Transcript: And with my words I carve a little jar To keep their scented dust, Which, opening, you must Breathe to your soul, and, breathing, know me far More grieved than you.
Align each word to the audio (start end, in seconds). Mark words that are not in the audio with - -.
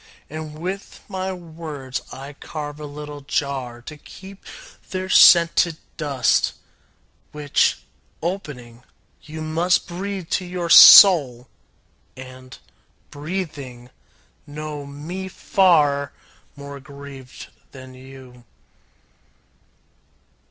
And 0.31 0.57
with 0.57 1.01
my 1.07 1.31
words 1.31 2.01
I 2.11 2.33
carve 2.33 2.79
a 2.79 2.87
little 2.87 3.21
jar 3.21 3.83
To 3.83 3.97
keep 3.97 4.43
their 4.89 5.09
scented 5.09 5.77
dust, 5.95 6.53
Which, 7.33 7.77
opening, 8.19 8.83
you 9.21 9.43
must 9.43 9.85
Breathe 9.87 10.31
to 10.31 10.43
your 10.45 10.71
soul, 10.71 11.47
and, 12.17 12.57
breathing, 13.11 13.91
know 14.47 14.87
me 14.87 15.27
far 15.27 16.13
More 16.55 16.79
grieved 16.79 17.49
than 17.71 17.93
you. 17.93 18.43